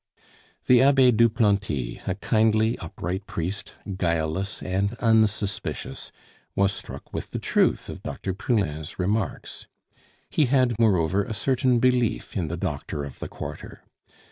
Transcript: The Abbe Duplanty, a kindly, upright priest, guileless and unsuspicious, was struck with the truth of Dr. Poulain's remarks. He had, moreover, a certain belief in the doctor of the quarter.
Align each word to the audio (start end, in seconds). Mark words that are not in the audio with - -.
The 0.65 0.81
Abbe 0.81 1.11
Duplanty, 1.11 2.01
a 2.07 2.15
kindly, 2.15 2.75
upright 2.79 3.27
priest, 3.27 3.75
guileless 3.97 4.63
and 4.63 4.95
unsuspicious, 4.95 6.11
was 6.55 6.73
struck 6.73 7.13
with 7.13 7.29
the 7.29 7.37
truth 7.37 7.87
of 7.87 8.01
Dr. 8.01 8.33
Poulain's 8.33 8.97
remarks. 8.97 9.67
He 10.31 10.45
had, 10.45 10.79
moreover, 10.79 11.23
a 11.23 11.33
certain 11.35 11.77
belief 11.77 12.35
in 12.35 12.47
the 12.47 12.57
doctor 12.57 13.03
of 13.03 13.19
the 13.19 13.27
quarter. 13.27 13.83